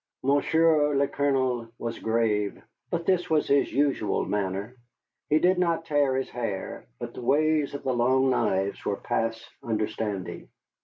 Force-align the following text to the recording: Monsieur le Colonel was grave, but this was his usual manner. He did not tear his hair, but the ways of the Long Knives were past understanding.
Monsieur 0.23 0.95
le 0.95 1.07
Colonel 1.07 1.67
was 1.77 1.99
grave, 1.99 2.59
but 2.89 3.05
this 3.05 3.29
was 3.29 3.47
his 3.47 3.71
usual 3.71 4.25
manner. 4.25 4.75
He 5.29 5.37
did 5.37 5.59
not 5.59 5.85
tear 5.85 6.15
his 6.15 6.31
hair, 6.31 6.87
but 6.97 7.13
the 7.13 7.21
ways 7.21 7.75
of 7.75 7.83
the 7.83 7.93
Long 7.93 8.31
Knives 8.31 8.83
were 8.83 8.97
past 8.97 9.47
understanding. 9.63 10.49